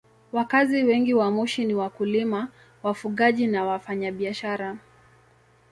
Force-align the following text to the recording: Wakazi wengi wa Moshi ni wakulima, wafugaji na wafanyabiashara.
Wakazi 0.31 0.83
wengi 0.83 1.13
wa 1.13 1.31
Moshi 1.31 1.65
ni 1.65 1.73
wakulima, 1.73 2.49
wafugaji 2.83 3.47
na 3.47 3.63
wafanyabiashara. 3.65 4.77